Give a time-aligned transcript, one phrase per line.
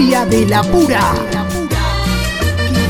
[0.00, 1.12] Cumbia de la Pura.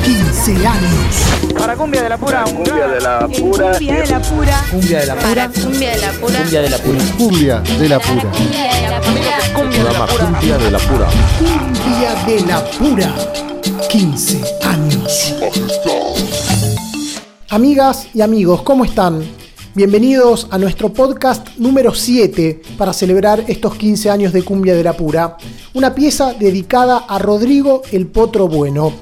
[0.05, 1.59] 15 años.
[1.59, 3.73] Para Cumbia de la Pura, Cumbia de la pura.
[3.73, 4.65] Cumbia de la pura.
[4.71, 5.65] Cumbia de la Para pura.
[5.65, 6.39] cumbia de la pura.
[6.39, 6.99] Cumbia de la pura.
[7.19, 8.31] Cumbia de la pura.
[8.31, 9.51] Cumbia de la pura.
[9.53, 10.29] Cumbia de la Pura.
[10.31, 11.09] Cumbia de la pura.
[11.41, 13.15] Cumbia de la Pura.
[13.89, 15.35] 15 años.
[17.49, 19.40] Amigas y amigos, ¿cómo están?
[19.73, 24.97] Bienvenidos a nuestro podcast número 7 para celebrar estos 15 años de Cumbia de la
[24.97, 25.37] Pura,
[25.75, 28.93] una pieza dedicada a Rodrigo el Potro Bueno.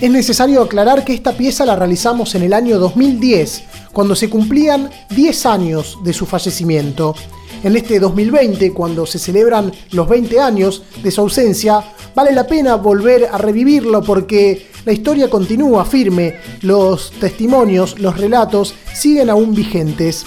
[0.00, 3.64] Es necesario aclarar que esta pieza la realizamos en el año 2010,
[3.98, 7.16] cuando se cumplían 10 años de su fallecimiento.
[7.64, 11.82] En este 2020, cuando se celebran los 20 años de su ausencia,
[12.14, 18.72] vale la pena volver a revivirlo porque la historia continúa firme, los testimonios, los relatos
[18.94, 20.24] siguen aún vigentes.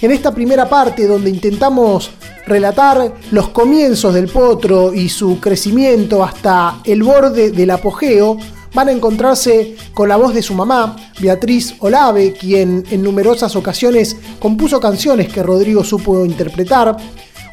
[0.00, 2.12] En esta primera parte donde intentamos
[2.46, 8.38] relatar los comienzos del potro y su crecimiento hasta el borde del apogeo,
[8.74, 14.16] van a encontrarse con la voz de su mamá, Beatriz Olave, quien en numerosas ocasiones
[14.38, 16.96] compuso canciones que Rodrigo supo interpretar,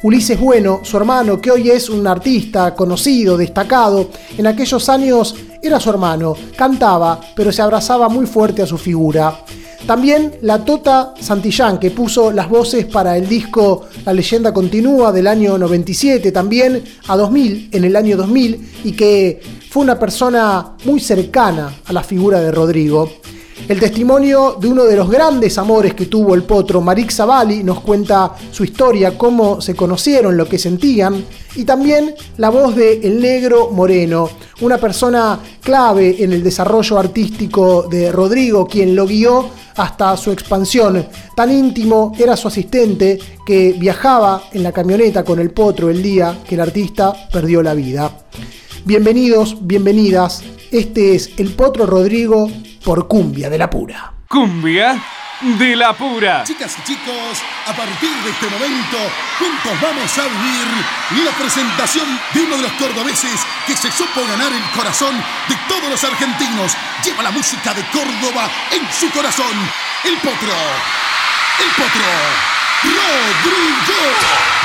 [0.02, 5.80] Ulises Bueno, su hermano, que hoy es un artista conocido, destacado, en aquellos años era
[5.80, 9.44] su hermano, cantaba, pero se abrazaba muy fuerte a su figura.
[9.86, 15.26] También la Tota Santillán, que puso las voces para el disco La leyenda continúa del
[15.26, 19.40] año 97, también a 2000, en el año 2000, y que
[19.70, 23.10] fue una persona muy cercana a la figura de Rodrigo.
[23.68, 27.80] El testimonio de uno de los grandes amores que tuvo el potro, Marik Zavalli, nos
[27.80, 31.22] cuenta su historia, cómo se conocieron, lo que sentían,
[31.54, 34.30] y también la voz de El Negro Moreno,
[34.62, 41.06] una persona clave en el desarrollo artístico de Rodrigo, quien lo guió hasta su expansión.
[41.36, 46.38] Tan íntimo era su asistente que viajaba en la camioneta con el potro el día
[46.48, 48.10] que el artista perdió la vida.
[48.86, 50.42] Bienvenidos, bienvenidas.
[50.70, 52.50] Este es El Potro Rodrigo
[52.88, 54.14] por Cumbia de la Pura.
[54.26, 54.96] Cumbia
[55.42, 56.42] de la pura.
[56.42, 57.36] Chicas y chicos,
[57.66, 58.96] a partir de este momento,
[59.38, 64.50] juntos vamos a vivir la presentación de uno de los cordobeses que se supo ganar
[64.50, 65.14] el corazón
[65.50, 66.72] de todos los argentinos.
[67.04, 69.52] Lleva la música de Córdoba en su corazón.
[70.04, 70.56] El potro.
[71.60, 72.08] El potro.
[72.84, 74.57] Rodrigo.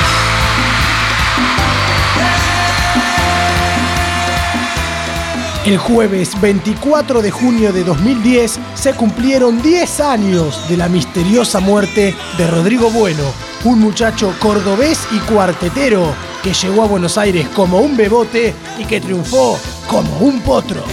[5.66, 12.14] El jueves 24 de junio de 2010 se cumplieron 10 años de la misteriosa muerte
[12.38, 13.24] de Rodrigo Bueno,
[13.64, 16.14] un muchacho cordobés y cuartetero
[16.44, 19.58] que llegó a Buenos Aires como un bebote y que triunfó
[19.88, 20.84] como un potro.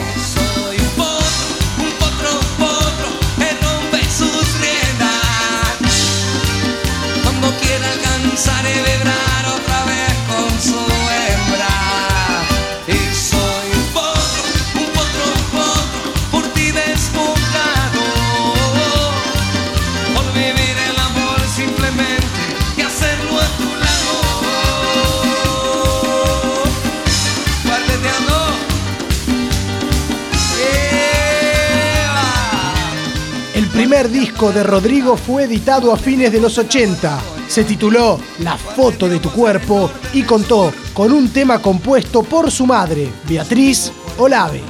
[33.81, 37.19] Primer disco de Rodrigo fue editado a fines de los 80.
[37.49, 42.67] Se tituló La foto de tu cuerpo y contó con un tema compuesto por su
[42.67, 44.61] madre, Beatriz Olave.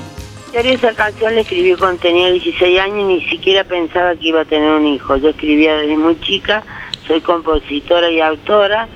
[0.53, 4.45] Esa canción la escribí cuando tenía 16 años y ni siquiera pensaba que iba a
[4.45, 5.17] tener un hijo.
[5.17, 6.63] Yo escribía desde muy chica,
[7.09, 8.87] soy compositora y autora,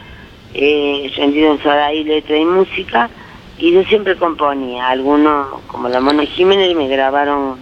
[0.54, 3.10] eh, rendido en Sadaí, letra y música,
[3.58, 4.90] y yo siempre componía.
[4.90, 7.56] Algunos, como la Mona Jiménez, me grabaron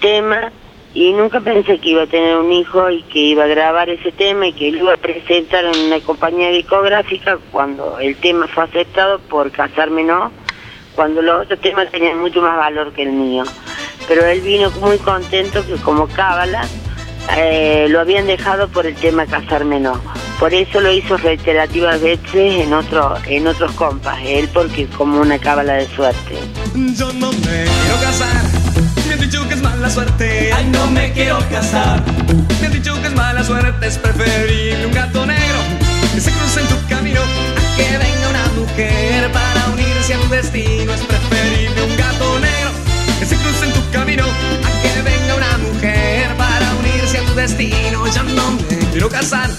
[0.00, 0.52] temas
[1.00, 4.10] y nunca pensé que iba a tener un hijo y que iba a grabar ese
[4.10, 8.64] tema y que lo iba a presentar en una compañía discográfica cuando el tema fue
[8.64, 10.32] aceptado por Casarme No
[10.96, 13.44] cuando los otros temas tenían mucho más valor que el mío.
[14.08, 16.66] Pero él vino muy contento que como cábala
[17.36, 20.00] eh, lo habían dejado por el tema Casarme No.
[20.40, 25.38] Por eso lo hizo reiterativas veces en, otro, en otros compas, él porque como una
[25.38, 26.34] cábala de suerte.
[26.74, 28.67] Yo no me quiero casar.
[29.30, 30.50] Dicho que es mala suerte.
[30.54, 32.02] Ay, no me quiero casar.
[32.62, 33.86] Me han dicho que es mala suerte.
[33.86, 35.58] Es preferible un gato negro
[36.14, 40.28] que se cruce en tu camino a que venga una mujer para unirse a tu
[40.30, 40.94] destino.
[40.94, 42.70] Es preferible un gato negro
[43.18, 47.34] que se cruce en tu camino a que venga una mujer para unirse a tu
[47.34, 48.06] destino.
[48.06, 49.50] Yo no me quiero casar.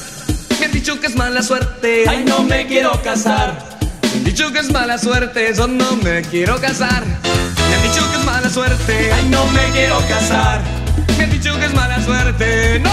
[0.59, 2.05] Me han dicho que es mala suerte.
[2.09, 3.53] Ay, no me quiero casar.
[4.01, 7.03] Me han dicho que es mala suerte, yo no me quiero casar.
[7.05, 10.61] Me han dicho que es mala suerte, ay no me quiero casar.
[11.17, 12.89] Me han dicho que es mala suerte, no.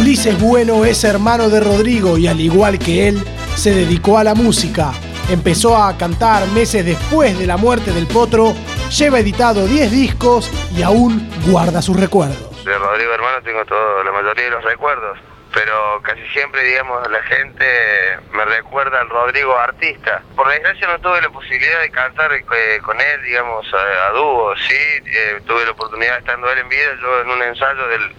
[0.00, 3.22] Ulises Bueno es hermano de Rodrigo y al igual que él,
[3.54, 4.92] se dedicó a la música.
[5.30, 8.54] empezó a cantar meses después de la muerte del potro,
[8.98, 12.64] lleva editado 10 discos y aún guarda sus recuerdos.
[12.64, 15.18] De Rodrigo Hermano tengo todo, la mayoría de los recuerdos,
[15.52, 20.22] pero casi siempre, digamos, la gente me recuerda al Rodrigo artista.
[20.34, 24.74] Por desgracia no tuve la posibilidad de cantar eh, con él, digamos, a, dúo, sí,
[25.06, 28.12] eh, tuve la oportunidad estando él en vida, yo en un ensayo del,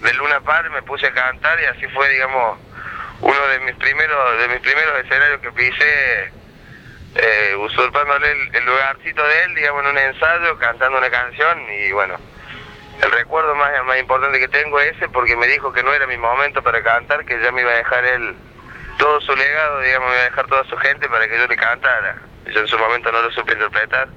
[0.00, 2.58] del Luna Par me puse a cantar y así fue, digamos,
[3.20, 6.30] uno de mis primeros de mis primeros escenarios que pisé
[7.14, 12.16] eh, usurpándole el, lugarcito de él, digamos, en un ensayo, cantando una canción y bueno,
[13.02, 16.16] el recuerdo más, importante que tengo es ese porque me dijo que no era mi
[16.16, 18.34] momento para cantar, que ya me iba a dejar él
[18.98, 21.56] todo su legado, digamos, me iba a dejar toda su gente para que yo le
[21.56, 22.16] cantara.
[22.46, 24.08] Yo en su momento no lo supe interpretar.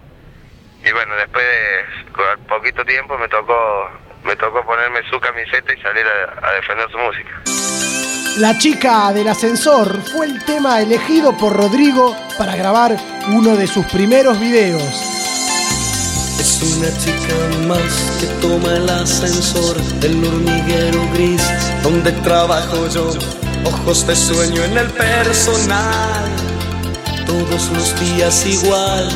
[0.84, 3.90] Y bueno, después de poquito tiempo me tocó
[4.24, 6.06] me tocó ponerme su camiseta y salir
[6.42, 7.42] a defender su música.
[8.38, 12.96] La chica del ascensor fue el tema elegido por Rodrigo para grabar
[13.28, 15.19] uno de sus primeros videos.
[16.40, 21.42] Es una chica más que toma el ascensor del hormiguero gris
[21.84, 23.12] donde trabajo yo.
[23.66, 26.24] Ojos de sueño en el personal,
[27.28, 29.10] todos los días igual.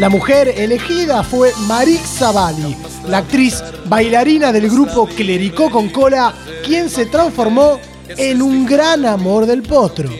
[0.00, 2.76] La mujer elegida fue Marik Zavali,
[3.06, 6.34] la actriz bailarina del grupo Clericó con Cola,
[6.64, 7.78] quien se transformó
[8.08, 10.10] en un gran amor del potro.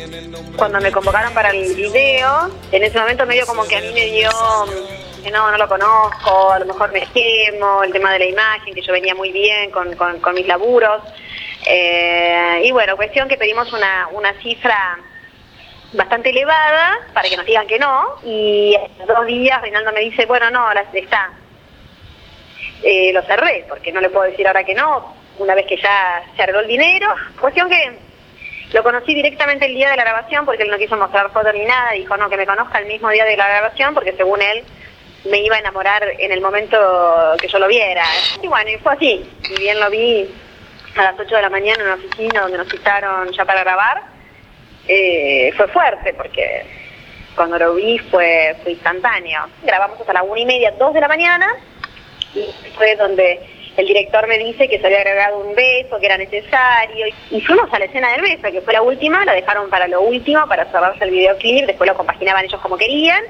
[0.57, 4.07] Cuando me convocaron para el video, en ese momento medio como que a mí me
[4.07, 4.31] dio
[5.31, 8.83] no, no lo conozco, a lo mejor me quemo, el tema de la imagen, que
[8.83, 11.03] yo venía muy bien con, mis laburos.
[11.67, 14.99] Eh, y bueno, cuestión que pedimos una, una cifra
[15.93, 18.17] bastante elevada para que nos digan que no.
[18.25, 18.77] Y
[19.07, 21.31] dos días Reinaldo me dice, bueno, no, está.
[22.83, 26.23] Eh, lo cerré, porque no le puedo decir ahora que no, una vez que ya
[26.37, 27.09] se arregló el dinero.
[27.41, 27.99] Cuestión que
[28.73, 31.65] lo conocí directamente el día de la grabación porque él no quiso mostrar fotos ni
[31.65, 34.65] nada, dijo no, que me conozca el mismo día de la grabación porque según él
[35.25, 36.77] me iba a enamorar en el momento
[37.41, 38.05] que yo lo viera.
[38.43, 39.31] Y bueno, y fue así.
[39.51, 40.29] Y bien lo vi
[40.97, 44.03] a las 8 de la mañana en una oficina donde nos citaron ya para grabar.
[44.89, 46.65] Eh, fue fuerte porque
[47.35, 49.47] cuando lo vi fue, fue instantáneo.
[49.63, 51.55] Grabamos hasta las una y media, 2 de la mañana
[52.35, 52.47] y
[52.77, 57.07] fue donde el director me dice que se había agregado un beso, que era necesario,
[57.31, 60.01] y fuimos a la escena del beso, que fue la última, la dejaron para lo
[60.01, 63.23] último, para cerrarse el videoclip, después lo compaginaban ellos como querían,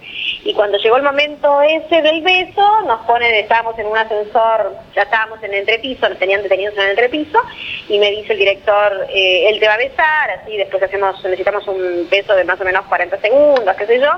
[0.44, 5.02] y cuando llegó el momento ese del beso, nos ponen, estábamos en un ascensor, ya
[5.02, 7.40] estábamos en el entrepiso, nos tenían detenidos en el entrepiso,
[7.88, 11.66] y me dice el director, eh, él te va a besar, así, después hacemos, necesitamos
[11.66, 14.12] un beso de más o menos 40 segundos, qué sé yo.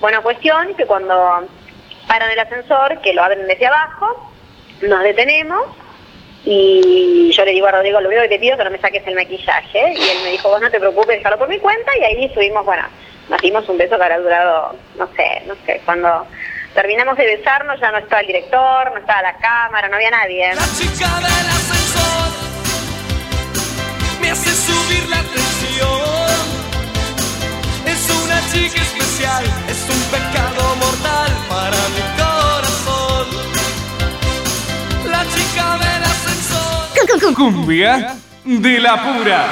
[0.00, 1.46] Bueno, cuestión que cuando
[2.06, 4.32] paran el ascensor, que lo abren desde abajo,
[4.82, 5.66] nos detenemos
[6.44, 9.06] y yo le digo a Rodrigo, lo único que te pido que no me saques
[9.06, 9.94] el maquillaje.
[9.94, 11.96] Y él me dijo, vos no te preocupes, déjalo por mi cuenta.
[11.98, 12.84] Y ahí estuvimos, bueno,
[13.28, 16.26] nos dimos un beso que habrá durado, no sé, no sé, cuando
[16.74, 20.52] terminamos de besarnos ya no estaba el director, no estaba la cámara, no había nadie.
[37.38, 39.48] Cumbia de la pura.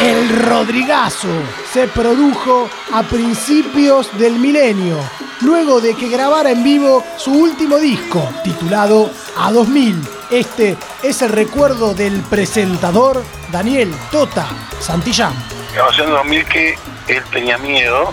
[0.00, 1.26] El Rodrigazo
[1.72, 4.98] se produjo a principios del milenio,
[5.40, 10.00] luego de que grabara en vivo su último disco, titulado A 2000.
[10.30, 14.46] Este es el recuerdo del presentador Daniel Tota
[14.78, 18.12] Santillán en 2000 que él tenía miedo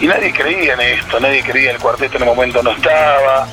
[0.00, 3.48] y nadie creía en esto, nadie creía, el cuarteto en el momento no estaba,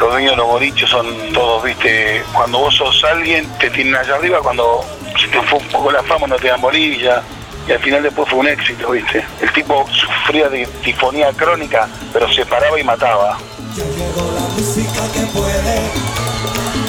[0.00, 4.16] los dueños de los bolichos son todos, viste, cuando vos sos alguien te tienen allá
[4.16, 4.84] arriba, cuando
[5.20, 7.22] se te fue un poco la fama no te dan bolilla,
[7.68, 9.24] y al final después fue un éxito, viste.
[9.40, 13.38] El tipo sufría de tifonía crónica, pero se paraba y mataba.
[13.74, 15.90] Ya llegó la música que puede,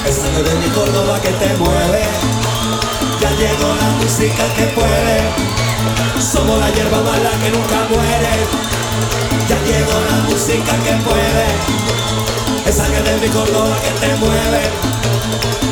[0.06, 2.02] esa de mi Córdoba que te mueve.
[3.20, 5.65] Ya llegó la música que puede
[6.20, 8.34] somos la hierba mala que nunca muere.
[9.48, 11.46] Ya llegó la música que puede.
[12.66, 14.62] Esa que de mi Córdoba que te mueve.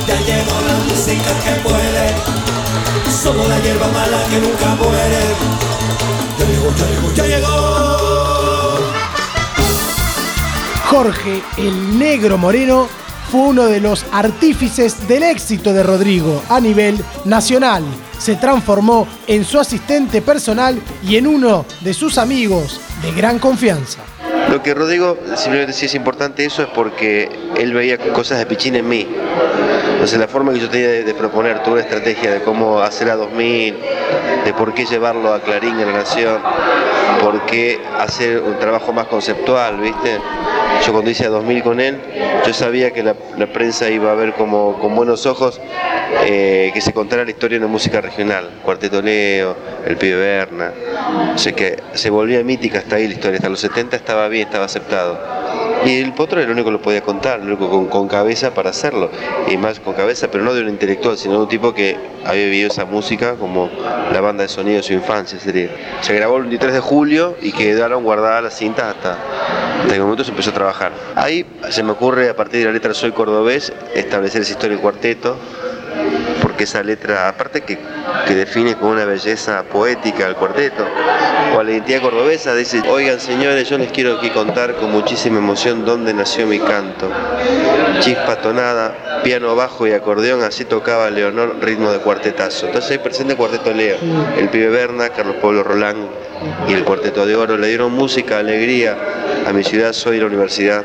[0.07, 2.15] Ya llegó la música que puede.
[3.23, 5.23] Somos la hierba mala que nunca muere.
[6.39, 8.05] Ya llegó, ya llegó, ya llegó.
[10.91, 12.89] Jorge el Negro Moreno
[13.31, 17.83] fue uno de los artífices del éxito de Rodrigo a nivel nacional.
[18.25, 23.99] Se transformó en su asistente personal y en uno de sus amigos de gran confianza.
[24.49, 27.29] Lo que Rodrigo, simplemente si es importante eso, es porque
[27.59, 29.07] él veía cosas de Pichín en mí.
[29.93, 33.17] Entonces la forma que yo tenía de, proponer toda una estrategia de cómo hacer a
[33.17, 33.77] 2000,
[34.47, 36.39] de por qué llevarlo a Clarín en la Nación,
[37.21, 40.19] por qué hacer un trabajo más conceptual, ¿viste?
[40.87, 42.01] Yo cuando hice a 2000 con él,
[42.47, 45.61] yo sabía que la, la prensa iba a ver como con buenos ojos
[46.27, 50.73] eh, que se contara la historia de la música regional, Cuarteto Leo, El Pibe Berna,
[51.35, 54.47] o sea que se volvía mítica hasta ahí la historia, hasta los 70 estaba bien,
[54.47, 55.19] estaba aceptado.
[55.85, 58.55] Y el Potro era el único que lo podía contar, el único con, con cabeza
[58.55, 59.11] para hacerlo,
[59.49, 62.45] y más con cabeza, pero no de un intelectual, sino de un tipo que había
[62.45, 63.69] vivido esa música como
[64.11, 65.39] la banda de sonido de su infancia.
[65.39, 65.69] sería.
[66.01, 69.19] Se grabó el 23 de julio y quedaron guardadas las cintas hasta,
[69.83, 70.93] hasta que momento se empezó a trabajar.
[71.17, 74.83] Ahí se me ocurre, a partir de la letra Soy Cordobés, establecer esa historia del
[74.83, 75.37] cuarteto,
[76.55, 77.77] porque esa letra, aparte que,
[78.29, 80.87] que define con una belleza poética el cuarteto,
[81.53, 85.39] o a la identidad cordobesa, dice, oigan señores, yo les quiero aquí contar con muchísima
[85.39, 87.11] emoción dónde nació mi canto.
[87.99, 92.67] Chispa tonada, piano bajo y acordeón, así tocaba Leonor, ritmo de cuartetazo.
[92.67, 93.97] Entonces ahí presente el cuarteto Leo,
[94.39, 96.07] el pibe Berna, Carlos Pablo Rolán
[96.69, 98.97] y el cuarteto de oro le dieron música, alegría
[99.45, 100.85] a mi ciudad, soy la Universidad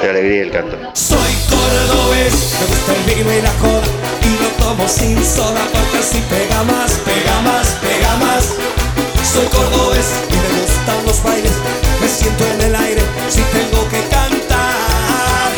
[0.00, 0.78] de la Alegría y el Canto.
[0.94, 1.18] Soy
[1.50, 3.99] cordobés, me gusta el vino y la joda
[4.70, 8.54] Tomo sin soda porque así pega más, pega más, pega más.
[9.26, 11.54] Soy cordobés y me gustan los bailes
[12.00, 15.50] Me siento en el aire si tengo que cantar.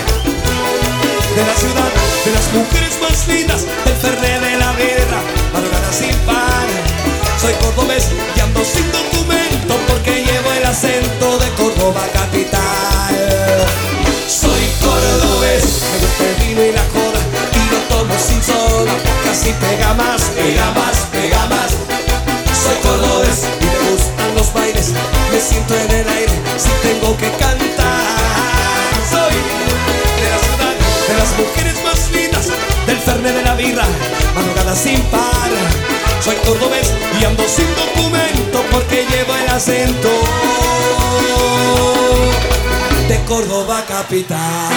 [1.37, 1.91] De la ciudad,
[2.25, 5.21] de las mujeres más lindas Del fernet de la birra,
[5.53, 6.67] madrugada sin par
[7.39, 13.15] Soy cordobés y ando sin documento Porque llevo el acento de Córdoba capital.
[14.27, 14.72] Soy
[19.33, 21.71] soda, casi pega más, pega más, pega más.
[22.63, 24.93] Soy cordobés y me gustan los bailes.
[25.33, 27.63] Me siento en el aire si tengo que cantar.
[29.11, 29.35] Soy
[30.21, 30.75] de la ciudad,
[31.09, 32.47] de las mujeres más lindas
[32.87, 33.85] Del fernet de la birra,
[34.35, 35.51] madrugada sin par.
[36.23, 40.09] Soy cordobés y ando sin documento Porque llevo el acento
[43.09, 44.71] de Córdoba capital.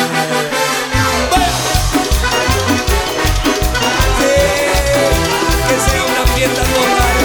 [5.79, 7.17] sea una fiesta total.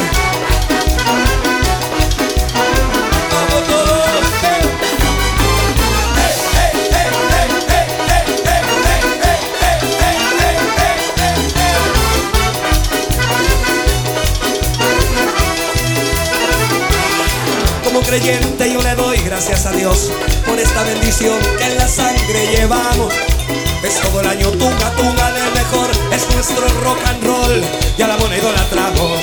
[3.32, 4.00] Vamos todos.
[17.84, 20.10] Como creyente yo le doy gracias a Dios
[20.46, 23.39] por esta bendición que en la sangre llevamos.
[23.90, 27.60] Es todo el año tunga, tunga del mejor, es nuestro rock and roll
[27.98, 29.18] y a la moneda idolatramos.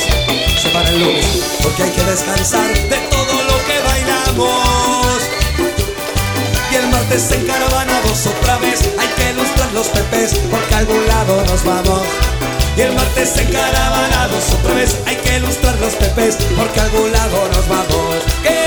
[0.62, 1.26] Se para el lunes
[1.64, 5.22] porque hay que descansar de todo lo que bailamos.
[6.70, 11.46] Y el martes encaravanados otra vez hay que ilustrar los pepes porque a algún lado
[11.46, 12.02] nos vamos.
[12.76, 17.48] Y el martes encaravanados otra vez hay que ilustrar los pepes porque a algún lado
[17.54, 18.16] nos vamos.
[18.44, 18.66] ¿Qué?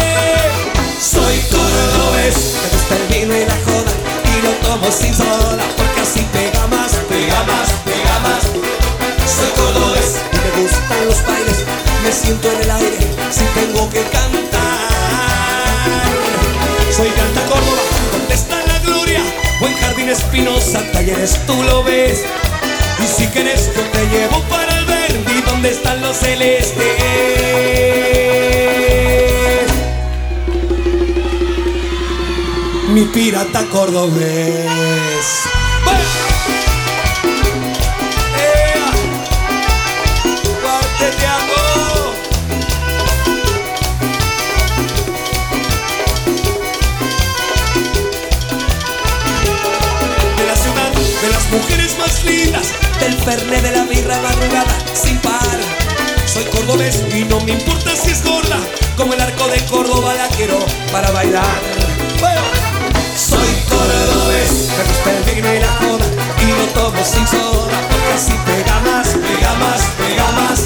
[0.98, 4.09] Soy cordobés, me gusta el vino y la joda
[4.40, 8.42] y lo tomo sin soda porque así pega más, pega más, pega más.
[9.26, 11.64] Soy cordobés y me gustan los bailes,
[12.04, 12.98] me siento en el aire
[13.30, 14.60] si tengo que cantar.
[16.90, 17.82] Soy Canta Córdoba,
[18.12, 19.20] donde está la gloria?
[19.60, 22.24] Buen jardín espinosa, talleres tú lo ves.
[23.02, 27.09] Y si quieres yo te llevo para el Verdi, donde están los celestes.
[32.92, 34.16] Mi pirata cordobés.
[50.36, 50.92] De la ciudad,
[51.22, 55.60] de las mujeres más lindas, del fernet de la birra madrugada sin par.
[56.26, 58.58] Soy cordobés y no me importa si es gorda,
[58.96, 60.58] como el arco de Córdoba la quiero
[60.90, 61.80] para bailar.
[64.00, 66.06] Cordobés, me gusta el vino y la joda
[66.40, 70.58] y lo tomo sin soda porque así pega más, pega más, pega más.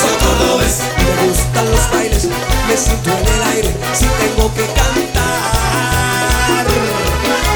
[0.00, 2.28] Soy cordobés me gustan los bailes,
[2.68, 5.12] me siento en el aire si tengo que cantar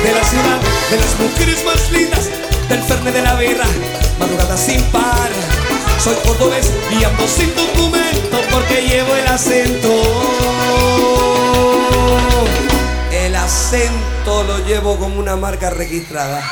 [0.02, 0.60] de la ciudad,
[0.90, 2.30] de las mujeres más lindas,
[2.68, 3.66] del fernet de la birra,
[4.18, 5.30] madrugada sin par.
[6.02, 9.92] Soy cordobés y ando sin documento porque llevo el acento.
[13.10, 14.15] El acento
[14.46, 16.42] lo llevo como una marca registrada.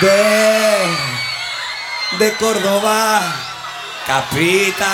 [0.00, 0.86] De,
[2.18, 3.22] de Córdoba,
[4.06, 4.86] capital.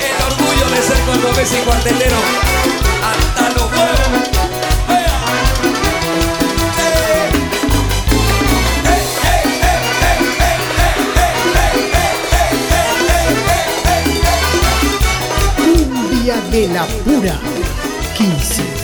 [0.00, 2.16] El orgullo de cordobés y cuartetero
[3.02, 4.33] hasta los huevos.
[16.54, 17.36] De la pura.
[18.16, 18.83] 15 años.